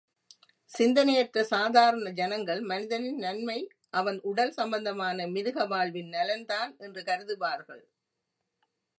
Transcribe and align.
சிந்தனையற்ற 0.71 1.41
சாதாரண 1.43 2.09
ஜனங்கள் 2.11 2.61
மனிதனின் 2.61 3.17
நன்மை 3.17 3.57
அவன் 3.89 4.17
உடல் 4.21 4.51
சம்பந்தமான 4.51 5.27
மிருக 5.27 5.65
வாழ்வின் 5.65 6.09
நலன்தான் 6.09 6.71
என்று 6.77 7.03
கருதுவார்கள். 7.03 7.83